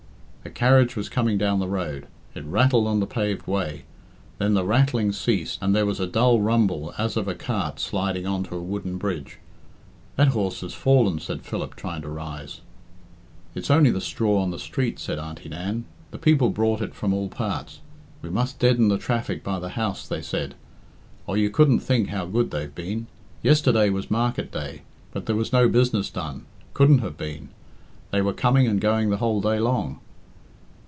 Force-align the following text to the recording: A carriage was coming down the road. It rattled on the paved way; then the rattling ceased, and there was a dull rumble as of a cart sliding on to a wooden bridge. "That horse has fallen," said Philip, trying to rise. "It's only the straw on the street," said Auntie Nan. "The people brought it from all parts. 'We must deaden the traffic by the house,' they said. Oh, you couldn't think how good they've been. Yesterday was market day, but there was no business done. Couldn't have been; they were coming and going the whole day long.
A 0.43 0.49
carriage 0.53 0.95
was 0.95 1.07
coming 1.07 1.37
down 1.37 1.59
the 1.59 1.67
road. 1.67 2.07
It 2.33 2.43
rattled 2.45 2.87
on 2.87 2.99
the 2.99 3.05
paved 3.05 3.45
way; 3.45 3.83
then 4.39 4.55
the 4.55 4.65
rattling 4.65 5.11
ceased, 5.11 5.59
and 5.61 5.75
there 5.75 5.85
was 5.85 5.99
a 5.99 6.07
dull 6.07 6.41
rumble 6.41 6.95
as 6.97 7.15
of 7.15 7.27
a 7.27 7.35
cart 7.35 7.79
sliding 7.79 8.25
on 8.25 8.41
to 8.45 8.55
a 8.55 8.61
wooden 8.61 8.97
bridge. 8.97 9.37
"That 10.15 10.29
horse 10.29 10.61
has 10.61 10.73
fallen," 10.73 11.19
said 11.19 11.43
Philip, 11.43 11.75
trying 11.75 12.01
to 12.01 12.09
rise. 12.09 12.61
"It's 13.53 13.69
only 13.69 13.91
the 13.91 14.01
straw 14.01 14.39
on 14.41 14.49
the 14.49 14.57
street," 14.57 14.97
said 14.97 15.19
Auntie 15.19 15.47
Nan. 15.47 15.85
"The 16.09 16.17
people 16.17 16.49
brought 16.49 16.81
it 16.81 16.95
from 16.95 17.13
all 17.13 17.29
parts. 17.29 17.79
'We 18.23 18.31
must 18.31 18.57
deaden 18.57 18.87
the 18.87 18.97
traffic 18.97 19.43
by 19.43 19.59
the 19.59 19.69
house,' 19.69 20.07
they 20.07 20.23
said. 20.23 20.55
Oh, 21.27 21.35
you 21.35 21.51
couldn't 21.51 21.81
think 21.81 22.09
how 22.09 22.25
good 22.25 22.49
they've 22.49 22.73
been. 22.75 23.05
Yesterday 23.43 23.91
was 23.91 24.09
market 24.09 24.51
day, 24.51 24.81
but 25.13 25.27
there 25.27 25.35
was 25.35 25.53
no 25.53 25.69
business 25.69 26.09
done. 26.09 26.45
Couldn't 26.73 26.99
have 26.99 27.15
been; 27.15 27.49
they 28.09 28.23
were 28.23 28.33
coming 28.33 28.65
and 28.67 28.81
going 28.81 29.11
the 29.11 29.17
whole 29.17 29.39
day 29.39 29.59
long. 29.59 29.99